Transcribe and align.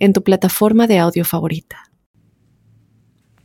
en 0.00 0.12
tu 0.12 0.24
plataforma 0.24 0.88
de 0.88 0.98
audio 0.98 1.24
favorita. 1.24 1.90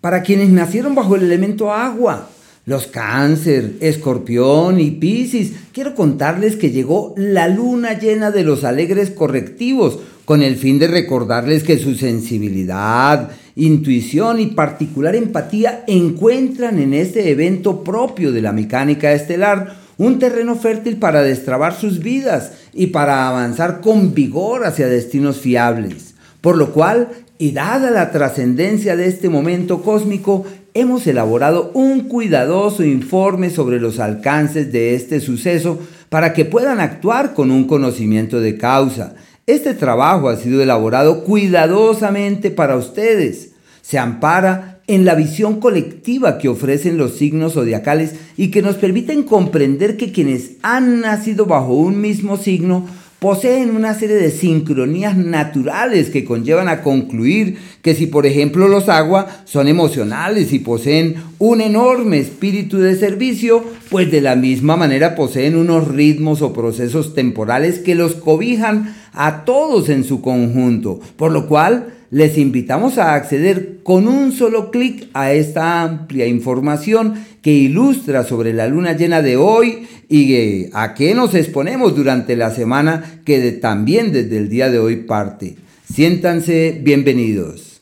Para 0.00 0.22
quienes 0.22 0.50
nacieron 0.50 0.94
bajo 0.94 1.16
el 1.16 1.22
elemento 1.22 1.72
agua, 1.72 2.28
los 2.66 2.86
cáncer, 2.86 3.76
escorpión 3.80 4.78
y 4.80 4.90
piscis, 4.90 5.54
quiero 5.72 5.94
contarles 5.94 6.56
que 6.56 6.70
llegó 6.70 7.14
la 7.16 7.48
luna 7.48 7.98
llena 7.98 8.30
de 8.30 8.44
los 8.44 8.64
alegres 8.64 9.10
correctivos, 9.10 9.98
con 10.24 10.42
el 10.42 10.56
fin 10.56 10.78
de 10.78 10.86
recordarles 10.86 11.64
que 11.64 11.78
su 11.78 11.94
sensibilidad, 11.94 13.30
intuición 13.56 14.38
y 14.40 14.46
particular 14.46 15.16
empatía 15.16 15.84
encuentran 15.86 16.78
en 16.78 16.94
este 16.94 17.30
evento 17.30 17.82
propio 17.82 18.30
de 18.30 18.40
la 18.40 18.52
mecánica 18.52 19.12
estelar 19.12 19.76
un 19.98 20.18
terreno 20.18 20.56
fértil 20.56 20.96
para 20.96 21.22
destrabar 21.22 21.74
sus 21.74 21.98
vidas 21.98 22.52
y 22.72 22.86
para 22.88 23.28
avanzar 23.28 23.80
con 23.80 24.14
vigor 24.14 24.64
hacia 24.64 24.86
destinos 24.86 25.38
fiables. 25.38 26.09
Por 26.40 26.56
lo 26.56 26.72
cual, 26.72 27.08
y 27.38 27.52
dada 27.52 27.90
la 27.90 28.10
trascendencia 28.10 28.96
de 28.96 29.06
este 29.06 29.28
momento 29.28 29.82
cósmico, 29.82 30.44
hemos 30.74 31.06
elaborado 31.06 31.70
un 31.74 32.02
cuidadoso 32.08 32.84
informe 32.84 33.50
sobre 33.50 33.80
los 33.80 33.98
alcances 33.98 34.72
de 34.72 34.94
este 34.94 35.20
suceso 35.20 35.78
para 36.08 36.32
que 36.32 36.44
puedan 36.44 36.80
actuar 36.80 37.34
con 37.34 37.50
un 37.50 37.64
conocimiento 37.64 38.40
de 38.40 38.56
causa. 38.56 39.14
Este 39.46 39.74
trabajo 39.74 40.28
ha 40.28 40.36
sido 40.36 40.62
elaborado 40.62 41.24
cuidadosamente 41.24 42.50
para 42.50 42.76
ustedes. 42.76 43.52
Se 43.82 43.98
ampara 43.98 44.80
en 44.86 45.04
la 45.04 45.14
visión 45.14 45.60
colectiva 45.60 46.38
que 46.38 46.48
ofrecen 46.48 46.98
los 46.98 47.16
signos 47.16 47.54
zodiacales 47.54 48.14
y 48.36 48.50
que 48.50 48.62
nos 48.62 48.76
permiten 48.76 49.22
comprender 49.22 49.96
que 49.96 50.12
quienes 50.12 50.52
han 50.62 51.00
nacido 51.00 51.46
bajo 51.46 51.74
un 51.74 52.00
mismo 52.00 52.36
signo 52.36 52.86
poseen 53.20 53.76
una 53.76 53.94
serie 53.94 54.16
de 54.16 54.30
sincronías 54.30 55.16
naturales 55.16 56.08
que 56.08 56.24
conllevan 56.24 56.68
a 56.68 56.82
concluir 56.82 57.58
que 57.82 57.94
si 57.94 58.06
por 58.06 58.26
ejemplo 58.26 58.66
los 58.66 58.88
agua 58.88 59.28
son 59.44 59.68
emocionales 59.68 60.52
y 60.52 60.58
poseen 60.58 61.16
un 61.38 61.60
enorme 61.60 62.18
espíritu 62.18 62.78
de 62.78 62.96
servicio, 62.96 63.62
pues 63.90 64.10
de 64.10 64.22
la 64.22 64.36
misma 64.36 64.76
manera 64.76 65.14
poseen 65.14 65.56
unos 65.56 65.88
ritmos 65.88 66.40
o 66.40 66.52
procesos 66.52 67.14
temporales 67.14 67.78
que 67.78 67.94
los 67.94 68.14
cobijan 68.14 68.94
a 69.12 69.44
todos 69.44 69.88
en 69.88 70.04
su 70.04 70.20
conjunto, 70.20 71.00
por 71.16 71.32
lo 71.32 71.46
cual 71.46 71.94
les 72.10 72.38
invitamos 72.38 72.98
a 72.98 73.14
acceder 73.14 73.78
con 73.82 74.08
un 74.08 74.32
solo 74.32 74.70
clic 74.70 75.08
a 75.14 75.32
esta 75.32 75.82
amplia 75.82 76.26
información 76.26 77.24
que 77.40 77.52
ilustra 77.52 78.24
sobre 78.24 78.52
la 78.52 78.66
luna 78.66 78.96
llena 78.96 79.22
de 79.22 79.36
hoy 79.36 79.86
y 80.08 80.66
a 80.72 80.94
qué 80.94 81.14
nos 81.14 81.34
exponemos 81.34 81.94
durante 81.94 82.36
la 82.36 82.50
semana 82.50 83.22
que 83.24 83.52
también 83.52 84.12
desde 84.12 84.38
el 84.38 84.48
día 84.48 84.70
de 84.70 84.80
hoy 84.80 84.96
parte. 84.96 85.56
Siéntanse 85.92 86.78
bienvenidos. 86.82 87.80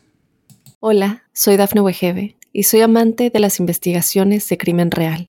Hola, 0.80 1.24
soy 1.32 1.56
Dafne 1.56 1.80
Wegebe 1.80 2.36
y 2.52 2.64
soy 2.64 2.82
amante 2.82 3.30
de 3.30 3.40
las 3.40 3.60
investigaciones 3.60 4.48
de 4.48 4.58
crimen 4.58 4.90
real. 4.90 5.28